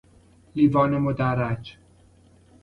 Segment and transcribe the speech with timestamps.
[0.55, 1.77] لیوان مدرج